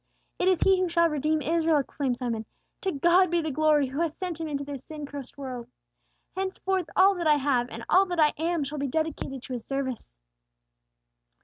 "It 0.39 0.47
is 0.47 0.61
He 0.61 0.79
who 0.79 0.89
shall 0.89 1.09
redeem 1.09 1.43
Israel!" 1.43 1.77
exclaimed 1.77 2.17
Simon. 2.17 2.47
"To 2.81 2.91
God 2.91 3.29
be 3.29 3.39
the 3.39 3.51
glory, 3.51 3.85
who 3.85 3.99
hath 4.01 4.15
sent 4.15 4.39
Him 4.39 4.47
into 4.47 4.63
this 4.63 4.83
sin 4.83 5.05
cursed 5.05 5.37
world! 5.37 5.67
Henceforth 6.35 6.89
all 6.95 7.13
that 7.13 7.27
I 7.27 7.35
have, 7.35 7.69
and 7.69 7.85
all 7.87 8.07
that 8.07 8.19
I 8.19 8.33
am, 8.35 8.63
shall 8.63 8.79
be 8.79 8.87
dedicated 8.87 9.43
to 9.43 9.53
His 9.53 9.63
service!" 9.63 10.17